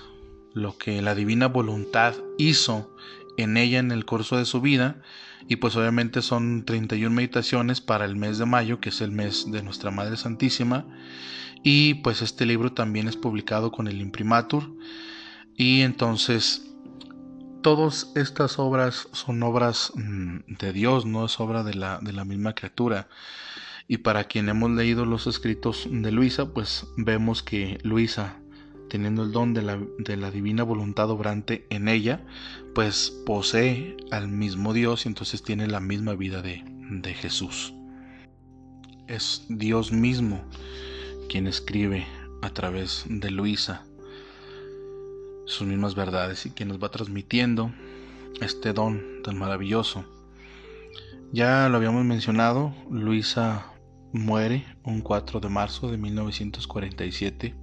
lo 0.54 0.78
que 0.78 1.02
la 1.02 1.16
Divina 1.16 1.48
Voluntad 1.48 2.16
hizo 2.38 2.96
en 3.38 3.56
ella 3.56 3.80
en 3.80 3.92
el 3.92 4.06
curso 4.06 4.38
de 4.38 4.46
su 4.46 4.62
vida 4.62 5.02
y 5.48 5.58
pues 5.58 5.76
obviamente 5.76 6.22
son 6.22 6.66
31 6.66 7.16
meditaciones 7.16 7.82
para 7.82 8.06
el 8.06 8.16
mes 8.16 8.38
de 8.38 8.46
mayo 8.46 8.80
que 8.80 8.90
es 8.90 9.02
el 9.02 9.12
mes 9.12 9.52
de 9.52 9.64
nuestra 9.64 9.92
Madre 9.92 10.18
Santísima 10.18 10.86
y 11.64 11.96
pues 11.96 12.22
este 12.22 12.46
libro 12.46 12.74
también 12.74 13.08
es 13.08 13.16
publicado 13.16 13.72
con 13.72 13.88
el 13.88 14.02
imprimatur 14.02 14.76
y 15.62 15.84
entonces, 15.84 16.74
todas 17.62 18.12
estas 18.16 18.58
obras 18.58 19.08
son 19.12 19.44
obras 19.44 19.92
mm, 19.94 20.56
de 20.58 20.74
Dios, 20.74 21.06
no 21.06 21.24
es 21.24 21.40
obra 21.40 21.62
de 21.62 21.76
la, 21.76 22.00
de 22.02 22.14
la 22.14 22.26
misma 22.26 22.56
criatura. 22.56 23.10
Y 23.88 23.98
para 23.98 24.24
quien 24.24 24.50
hemos 24.50 24.72
leído 24.72 25.06
los 25.06 25.28
escritos 25.28 25.88
de 25.88 26.12
Luisa, 26.12 26.52
pues 26.52 26.88
vemos 26.98 27.44
que 27.44 27.78
Luisa, 27.84 28.40
teniendo 28.90 29.22
el 29.22 29.34
don 29.34 29.54
de 29.54 29.62
la, 29.62 29.80
de 30.00 30.18
la, 30.18 30.32
divina 30.32 30.64
voluntad 30.64 31.12
obrante 31.12 31.68
en 31.70 31.90
ella, 31.90 32.26
pues 32.74 33.12
posee 33.28 33.98
al 34.10 34.30
mismo 34.30 34.74
Dios 34.74 35.06
y 35.06 35.10
entonces 35.10 35.44
tiene 35.44 35.68
la 35.68 35.80
misma 35.80 36.16
vida 36.16 36.42
de, 36.42 36.64
de 36.66 37.14
Jesús. 37.14 37.72
Es 39.06 39.46
Dios 39.48 39.92
mismo 39.92 40.44
quien 41.30 41.46
escribe 41.46 42.08
a 42.42 42.50
través 42.50 43.06
de 43.08 43.30
Luisa 43.30 43.86
sus 45.46 45.68
mismas 45.68 45.96
verdades 45.96 46.46
y 46.46 46.52
que 46.52 46.66
nos 46.66 46.82
va 46.82 46.90
transmitiendo 46.90 47.72
este 48.42 48.74
don 48.74 49.22
tan 49.24 49.38
maravilloso. 49.38 50.06
Ya 51.34 51.70
lo 51.70 51.78
habíamos 51.78 52.04
mencionado, 52.04 52.74
Luisa 52.90 53.66
muere 54.14 54.66
un 54.84 55.02
4 55.02 55.40
de 55.40 55.50
marzo 55.50 55.90
de 55.90 55.98
1947 55.98 57.56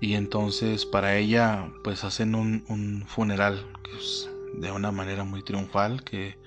y 0.00 0.14
entonces 0.14 0.84
para 0.84 1.16
ella 1.16 1.70
pues 1.82 2.04
hacen 2.04 2.34
un, 2.34 3.04
funeral 3.06 3.64
de 4.60 4.70
una 4.70 4.92
manera 4.92 5.24
muy 5.24 5.42
triunfal 5.42 6.04
que 6.04 6.38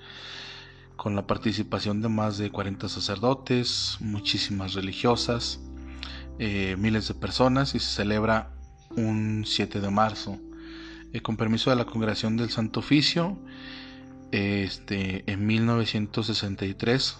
con 0.96 1.16
la 1.16 1.26
participación 1.26 2.00
de 2.00 2.08
más 2.08 2.38
de 2.38 2.50
40 2.50 2.88
sacerdotes, 2.88 3.96
muchísimas 3.98 4.74
religiosas, 4.74 5.60
eh, 6.38 6.76
miles 6.78 7.08
de 7.08 7.14
personas 7.14 7.74
y 7.74 7.80
se 7.80 7.88
celebra 7.88 8.52
un 8.96 9.44
7 9.46 9.80
de 9.80 9.90
marzo. 9.90 10.38
Eh, 11.12 11.20
con 11.20 11.36
permiso 11.36 11.70
de 11.70 11.76
la 11.76 11.84
Congregación 11.84 12.36
del 12.36 12.50
Santo 12.50 12.80
Oficio, 12.80 13.38
este, 14.30 15.30
en 15.30 15.46
1963 15.46 17.18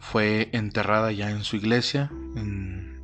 fue 0.00 0.48
enterrada 0.52 1.12
ya 1.12 1.30
en 1.30 1.44
su 1.44 1.56
iglesia, 1.56 2.10
en, 2.34 2.98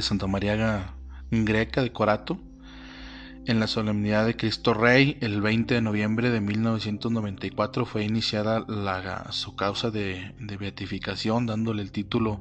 Santa 0.00 0.26
María 0.26 0.94
Greca 1.30 1.82
de 1.82 1.92
Corato. 1.92 2.38
En 3.44 3.58
la 3.58 3.66
solemnidad 3.66 4.24
de 4.24 4.36
Cristo 4.36 4.72
Rey, 4.72 5.18
el 5.20 5.42
20 5.42 5.74
de 5.74 5.82
noviembre 5.82 6.30
de 6.30 6.40
1994, 6.40 7.84
fue 7.84 8.04
iniciada 8.04 8.64
su 9.32 9.56
causa 9.56 9.90
de, 9.90 10.32
de, 10.38 10.56
beatificación, 10.56 11.46
dándole 11.46 11.82
el 11.82 11.90
título 11.90 12.40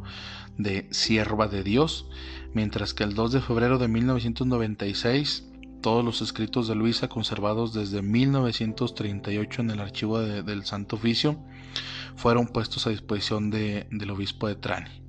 de 0.59 0.87
Sierva 0.91 1.47
de 1.47 1.63
Dios, 1.63 2.07
mientras 2.53 2.93
que 2.93 3.03
el 3.03 3.13
2 3.13 3.31
de 3.33 3.41
febrero 3.41 3.77
de 3.77 3.87
1996, 3.87 5.47
todos 5.81 6.05
los 6.05 6.21
escritos 6.21 6.67
de 6.67 6.75
Luisa 6.75 7.07
conservados 7.07 7.73
desde 7.73 8.01
1938 8.01 9.61
en 9.61 9.71
el 9.71 9.79
archivo 9.79 10.19
del 10.19 10.63
Santo 10.65 10.95
Oficio 10.95 11.39
fueron 12.15 12.47
puestos 12.47 12.85
a 12.85 12.91
disposición 12.91 13.49
del 13.49 14.11
obispo 14.11 14.47
de 14.47 14.55
Trani. 14.55 15.01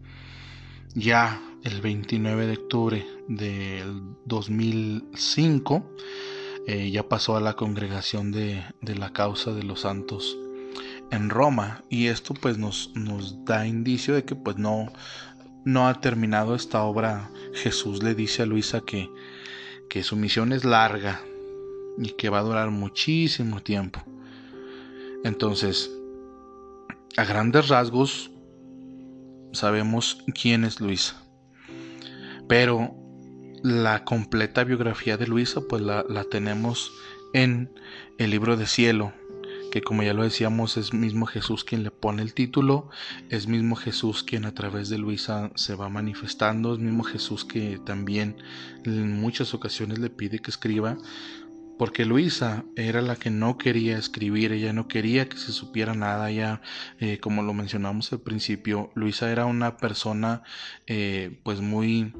Ya 0.94 1.42
el 1.62 1.80
29 1.80 2.46
de 2.46 2.52
octubre 2.54 3.06
del 3.28 4.02
2005 4.26 5.90
eh, 6.66 6.90
ya 6.90 7.08
pasó 7.08 7.36
a 7.36 7.40
la 7.40 7.54
congregación 7.54 8.32
de, 8.32 8.64
la 8.80 9.12
causa 9.12 9.52
de 9.52 9.62
los 9.62 9.80
santos 9.80 10.36
en 11.10 11.28
Roma 11.28 11.84
y 11.90 12.06
esto 12.06 12.34
pues 12.34 12.56
nos, 12.58 12.90
nos 12.94 13.44
da 13.44 13.66
indicio 13.66 14.14
de 14.14 14.24
que 14.24 14.34
pues 14.34 14.56
no, 14.56 14.92
no 15.64 15.88
ha 15.88 16.00
terminado 16.00 16.54
esta 16.54 16.82
obra. 16.82 17.30
Jesús 17.54 18.02
le 18.02 18.14
dice 18.14 18.42
a 18.42 18.46
Luisa 18.46 18.80
que, 18.80 19.10
que 19.88 20.02
su 20.02 20.16
misión 20.16 20.52
es 20.52 20.64
larga 20.64 21.20
y 21.98 22.10
que 22.10 22.28
va 22.28 22.40
a 22.40 22.44
durar 22.44 22.70
muchísimo 22.70 23.62
tiempo. 23.62 24.02
Entonces, 25.24 25.90
a 27.16 27.24
grandes 27.24 27.68
rasgos, 27.68 28.30
sabemos 29.52 30.24
quién 30.34 30.64
es 30.64 30.80
Luisa. 30.80 31.22
Pero 32.48 32.94
la 33.62 34.04
completa 34.04 34.64
biografía 34.64 35.16
de 35.16 35.26
Luisa 35.26 35.60
pues 35.68 35.82
la, 35.82 36.24
tenemos 36.30 36.92
en 37.32 37.72
el 38.18 38.30
libro 38.30 38.56
de 38.56 38.66
cielo, 38.66 39.12
que 39.72 39.80
como 39.80 40.02
ya 40.02 40.12
lo 40.12 40.22
decíamos 40.22 40.76
es 40.76 40.92
mismo 40.92 41.24
Jesús 41.24 41.64
quien 41.64 41.82
le 41.82 41.90
pone 41.90 42.20
el 42.20 42.34
título, 42.34 42.90
es 43.30 43.46
mismo 43.46 43.74
Jesús 43.74 44.22
quien 44.22 44.44
a 44.44 44.52
través 44.52 44.90
de 44.90 44.98
Luisa 44.98 45.50
se 45.54 45.74
va 45.74 45.88
manifestando, 45.88 46.74
es 46.74 46.78
mismo 46.78 47.04
Jesús 47.04 47.46
que 47.46 47.80
también 47.82 48.36
en 48.84 49.18
muchas 49.18 49.54
ocasiones 49.54 49.98
le 49.98 50.10
pide 50.10 50.40
que 50.40 50.50
escriba 50.50 50.98
porque 51.78 52.04
Luisa 52.04 52.64
era 52.76 53.00
la 53.00 53.16
que 53.16 53.30
no 53.30 53.56
quería 53.56 53.96
escribir, 53.96 54.52
ella 54.52 54.74
no 54.74 54.88
quería 54.88 55.28
que 55.28 55.38
se 55.38 55.52
supiera 55.52 55.94
nada, 55.94 56.30
ya 56.30 56.60
eh, 57.00 57.18
como 57.18 57.42
lo 57.42 57.54
mencionamos 57.54 58.12
al 58.12 58.20
principio, 58.20 58.90
Luisa 58.94 59.32
era 59.32 59.46
una 59.46 59.78
persona 59.78 60.42
eh, 60.86 61.40
pues 61.42 61.60
muy, 61.60 62.12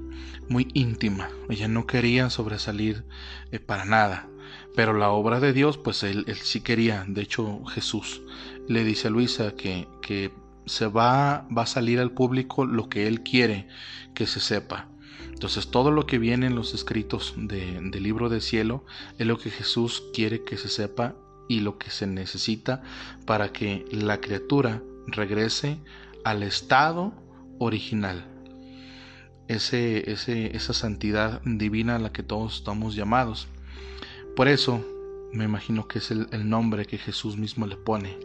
muy 0.48 0.68
íntima, 0.72 1.28
ella 1.50 1.68
no 1.68 1.86
quería 1.86 2.30
sobresalir 2.30 3.04
eh, 3.52 3.60
para 3.60 3.84
nada, 3.84 4.26
pero 4.74 4.92
la 4.92 5.10
obra 5.10 5.40
de 5.40 5.52
Dios 5.52 5.78
pues 5.78 6.02
él, 6.02 6.26
sí 6.42 6.60
quería, 6.60 7.04
de 7.06 7.22
hecho 7.22 7.64
Jesús 7.66 8.22
le 8.68 8.84
dice 8.84 9.08
a 9.08 9.10
Luisa 9.10 9.54
que, 9.54 10.32
se 10.64 10.86
va, 10.86 11.48
va 11.56 11.62
a 11.62 11.66
salir 11.66 11.98
al 11.98 12.12
público 12.12 12.64
lo 12.64 12.88
que 12.88 13.08
él 13.08 13.22
quiere 13.22 13.66
que 14.14 14.28
se 14.28 14.38
sepa. 14.38 14.86
Entonces 15.32 15.72
todo 15.72 15.90
lo 15.90 16.06
que 16.06 16.20
viene 16.20 16.46
en 16.46 16.54
los 16.54 16.72
escritos 16.72 17.34
del 17.36 17.90
libro 18.00 18.28
del 18.28 18.40
cielo 18.40 18.84
es 19.18 19.26
lo 19.26 19.38
que 19.38 19.50
Jesús 19.50 20.04
quiere 20.14 20.44
que 20.44 20.56
se 20.56 20.68
sepa 20.68 21.16
y 21.48 21.60
lo 21.60 21.78
que 21.78 21.90
se 21.90 22.06
necesita 22.06 22.82
para 23.26 23.52
que 23.52 23.84
la 23.90 24.20
criatura 24.20 24.82
regrese 25.08 25.78
al 26.24 26.44
estado 26.44 27.12
original. 27.58 28.24
Ese, 29.48 30.10
ese, 30.10 30.56
esa 30.56 30.72
santidad 30.72 31.42
divina 31.44 31.96
a 31.96 31.98
la 31.98 32.12
que 32.12 32.22
todos 32.22 32.56
estamos 32.58 32.94
llamados. 32.94 33.48
Por 34.36 34.48
eso 34.48 34.84
me 35.32 35.44
imagino 35.44 35.88
que 35.88 35.98
es 35.98 36.10
el 36.10 36.48
nombre 36.48 36.86
que 36.86 36.98
Jesús 36.98 37.36
mismo 37.36 37.66
le 37.66 37.76
pone 37.76 38.18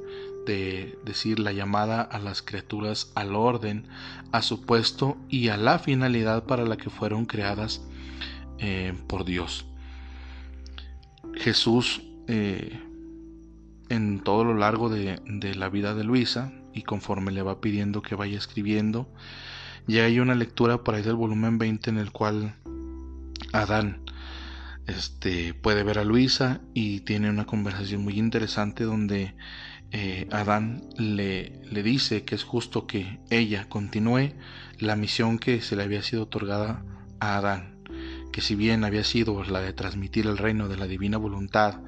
de 0.48 0.98
decir 1.04 1.40
la 1.40 1.52
llamada 1.52 2.02
a 2.02 2.20
las 2.20 2.42
criaturas 2.42 3.12
al 3.16 3.36
orden, 3.36 3.86
a 4.32 4.42
su 4.42 4.66
puesto 4.66 5.18
y 5.30 5.50
a 5.50 5.58
la 5.58 5.78
finalidad 5.78 6.46
para 6.46 6.64
la 6.64 6.78
que 6.78 6.90
fueron 6.90 7.26
creadas 7.26 7.86
eh, 8.58 8.94
por 9.08 9.26
Dios. 9.26 9.66
Jesús 11.36 12.02
eh, 12.28 12.82
en 13.90 14.22
todo 14.22 14.46
lo 14.46 14.56
largo 14.56 14.90
de, 14.90 15.20
de, 15.26 15.54
la 15.54 15.70
vida 15.70 15.94
de 15.94 16.06
Luisa 16.06 16.54
y 16.74 16.84
conforme 16.84 17.32
le 17.32 17.42
va 17.42 17.60
pidiendo 17.60 18.02
que 18.02 18.16
vaya 18.16 18.38
escribiendo, 18.38 19.08
ya 19.86 20.06
hay 20.06 20.20
una 20.20 20.34
lectura 20.34 20.84
por 20.84 20.96
ahí 20.96 21.04
del 21.04 21.16
volumen 21.16 21.58
20 21.58 21.90
en 21.90 21.98
el 21.98 22.12
cual 22.12 22.56
Adán 23.52 24.02
este, 24.88 25.54
puede 25.54 25.84
ver 25.84 26.00
a 26.00 26.04
Luisa 26.04 26.62
y 26.74 27.02
tiene 27.02 27.30
una 27.30 27.46
conversación 27.46 28.04
muy 28.04 28.18
interesante 28.18 28.86
donde 28.86 29.36
eh, 29.92 30.28
Adán 30.32 30.82
le, 30.98 31.62
le 31.70 31.84
dice 31.84 32.24
que 32.24 32.36
es 32.36 32.44
justo 32.44 32.88
que 32.88 33.20
ella 33.30 33.68
continúe 33.70 34.34
la 34.80 34.96
misión 34.96 35.40
que 35.40 35.62
se 35.62 35.76
le 35.76 35.84
había 35.84 36.04
sido 36.04 36.24
otorgada 36.24 36.84
a 37.20 37.38
Adán, 37.38 37.78
que 38.32 38.42
si 38.42 38.56
bien 38.56 38.84
había 38.84 39.04
sido 39.04 39.44
la 39.44 39.62
de 39.62 39.74
transmitir 39.74 40.26
el 40.26 40.38
reino 40.38 40.68
de 40.68 40.78
la 40.78 40.88
divina 40.88 41.18
voluntad 41.18 41.82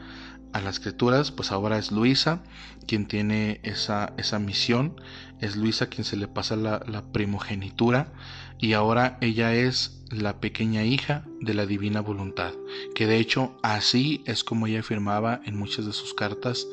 a 0.51 0.61
las 0.61 0.79
criaturas, 0.79 1.31
pues 1.31 1.51
ahora 1.51 1.77
es 1.77 1.91
Luisa 1.91 2.43
quien 2.87 3.05
tiene 3.07 3.59
esa, 3.63 4.13
esa 4.17 4.39
misión, 4.39 4.99
es 5.39 5.55
Luisa 5.55 5.87
quien 5.87 6.03
se 6.03 6.17
le 6.17 6.27
pasa 6.27 6.55
la, 6.55 6.83
la 6.87 7.11
primogenitura 7.11 8.11
y 8.57 8.73
ahora 8.73 9.17
ella 9.21 9.53
es 9.53 9.98
la 10.09 10.39
pequeña 10.39 10.83
hija 10.83 11.25
de 11.39 11.53
la 11.53 11.65
divina 11.65 12.01
voluntad, 12.01 12.53
que 12.95 13.05
de 13.07 13.17
hecho 13.17 13.55
así 13.61 14.23
es 14.25 14.43
como 14.43 14.67
ella 14.67 14.79
afirmaba 14.79 15.41
en 15.45 15.57
muchas 15.57 15.85
de 15.85 15.93
sus 15.93 16.13
cartas 16.13 16.67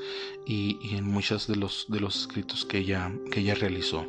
y, 0.46 0.78
en 0.96 1.04
muchos 1.04 1.46
de 1.46 1.56
los, 1.56 1.86
de 1.88 2.00
los 2.00 2.20
escritos 2.20 2.64
que 2.64 2.78
ella, 2.78 3.12
que 3.30 3.40
ella 3.40 3.54
realizó. 3.54 4.06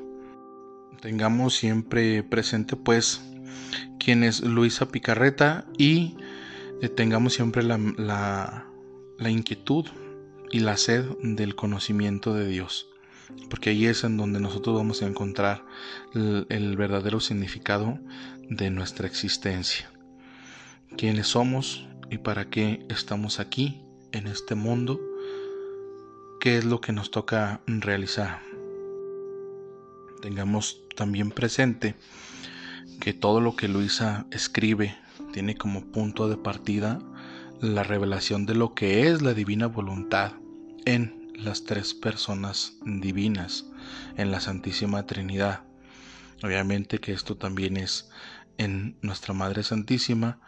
Tengamos 1.02 1.56
siempre 1.56 2.24
presente 2.24 2.76
pues 2.76 3.22
quién 4.00 4.24
es 4.24 4.42
Luisa 4.42 4.88
Picarreta 4.88 5.66
y 5.78 6.16
eh, 6.82 6.90
tengamos 6.90 7.34
siempre 7.34 7.64
la, 7.64 7.78
la, 7.98 8.68
la 9.18 9.30
inquietud 9.30 9.86
y 10.52 10.60
la 10.60 10.78
sed 10.78 11.06
del 11.22 11.56
conocimiento 11.56 12.34
de 12.34 12.48
Dios 12.48 12.88
porque 13.50 13.72
ahí 13.72 13.86
es 13.86 14.04
en 14.04 14.18
donde 14.18 14.40
nosotros 14.40 14.76
vamos 14.76 15.02
a 15.02 15.08
encontrar 15.08 15.64
el, 16.14 16.78
verdadero 16.78 17.20
significado 17.20 18.00
de 18.50 18.70
nuestra 18.70 19.08
existencia. 19.08 19.90
¿Quiénes 20.98 21.28
somos 21.28 21.88
y 22.10 22.18
para 22.18 22.50
qué 22.50 22.86
estamos 22.90 23.40
aquí 23.40 23.82
en 24.12 24.28
este 24.28 24.56
mundo? 24.56 25.00
¿Qué 26.40 26.58
es 26.58 26.66
lo 26.66 26.82
que 26.82 26.94
nos 26.94 27.12
toca 27.12 27.62
realizar? 27.68 28.42
Tengamos 30.22 30.82
también 30.96 31.32
presente 31.32 31.96
que 33.00 33.14
todo 33.14 33.42
lo 33.42 33.56
que 33.56 33.68
Luisa 33.68 34.26
escribe 34.32 34.98
tiene 35.34 35.56
como 35.56 35.86
punto 35.92 36.30
de 36.30 36.38
partida 36.38 37.00
la 37.62 37.84
revelación 37.84 38.46
de 38.46 38.56
lo 38.56 38.74
que 38.74 39.08
es 39.08 39.22
la 39.22 39.34
divina 39.34 39.68
voluntad 39.68 40.34
en 40.86 41.27
las 41.38 41.64
tres 41.64 41.94
personas 41.94 42.74
divinas 42.84 43.66
en 44.18 44.32
la 44.32 44.40
Santísima 44.40 45.06
Trinidad. 45.06 45.62
Obviamente 46.44 47.00
que 47.00 47.14
esto 47.14 47.38
también 47.38 47.78
es 47.78 48.10
en 48.58 48.98
nuestra 49.02 49.34
Madre 49.34 49.64
Santísima 49.64 50.40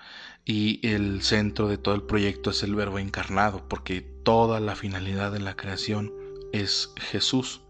y 0.45 0.85
el 0.87 1.21
centro 1.21 1.67
de 1.67 1.77
todo 1.77 1.93
el 1.93 2.03
proyecto 2.03 2.49
es 2.49 2.63
el 2.63 2.75
Verbo 2.75 2.97
encarnado, 2.97 3.67
porque 3.69 4.01
toda 4.01 4.59
la 4.59 4.75
finalidad 4.75 5.31
de 5.31 5.39
la 5.39 5.55
creación 5.55 6.11
es 6.53 6.91
Jesús. 6.97 7.61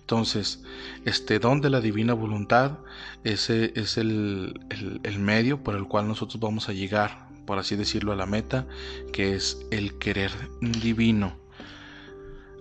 Entonces, 0.00 0.62
este 1.04 1.40
don 1.40 1.60
de 1.60 1.70
la 1.70 1.80
divina 1.80 2.14
voluntad 2.14 2.78
ese 3.24 3.72
es 3.74 3.98
el, 3.98 4.60
el 5.02 5.18
medio 5.18 5.62
por 5.62 5.74
el 5.74 5.86
cual 5.86 6.06
nosotros 6.06 6.40
vamos 6.40 6.68
a 6.68 6.72
llegar, 6.72 7.28
por 7.46 7.58
así 7.58 7.74
decirlo, 7.74 8.12
a 8.12 8.16
la 8.16 8.26
meta, 8.26 8.66
que 9.12 9.34
es 9.34 9.66
el 9.70 9.98
querer 9.98 10.30
divino 10.60 11.43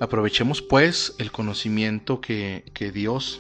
Aprovechemos 0.04 0.62
pues 0.62 1.16
el 1.18 1.32
conocimiento 1.32 2.20
que, 2.20 2.66
Dios 2.94 3.39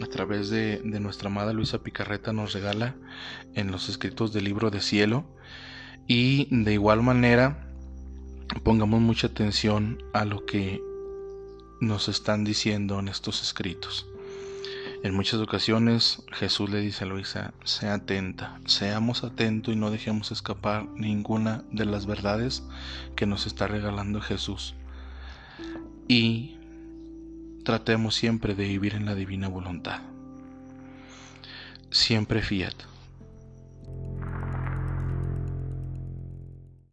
a 0.00 0.06
través 0.06 0.48
de, 0.48 0.80
nuestra 1.00 1.28
amada 1.28 1.52
Luisa 1.52 1.82
Picarreta 1.82 2.32
nos 2.32 2.52
regala 2.52 2.94
en 3.56 3.72
los 3.72 3.88
escritos 3.88 4.32
del 4.32 4.44
libro 4.44 4.70
de 4.70 4.80
cielo 4.80 5.24
y 6.06 6.46
de 6.52 6.72
igual 6.72 7.02
manera 7.02 7.66
pongamos 8.62 9.00
mucha 9.00 9.26
atención 9.26 10.04
a 10.12 10.24
lo 10.24 10.46
que 10.46 10.80
nos 11.80 12.08
están 12.08 12.44
diciendo 12.44 13.00
en 13.00 13.08
estos 13.08 13.42
escritos. 13.42 14.06
En 15.02 15.16
muchas 15.16 15.40
ocasiones 15.40 16.22
Jesús 16.30 16.70
le 16.70 16.78
dice 16.78 17.02
a 17.02 17.08
Luisa, 17.08 17.54
sea 17.64 17.94
atenta, 17.94 18.60
seamos 18.66 19.24
atentos 19.24 19.74
y 19.74 19.76
no 19.76 19.90
dejemos 19.90 20.30
escapar 20.30 20.86
ninguna 20.94 21.64
de 21.72 21.86
las 21.86 22.06
verdades 22.06 22.62
que 23.16 23.26
nos 23.26 23.48
está 23.48 23.66
regalando 23.66 24.20
Jesús 24.20 24.76
y 26.08 26.56
tratemos 27.64 28.14
siempre 28.14 28.54
de 28.54 28.64
vivir 28.64 28.94
en 28.94 29.06
la 29.06 29.14
divina 29.14 29.48
voluntad. 29.48 30.00
Siempre 31.90 32.42
fiat. 32.42 32.74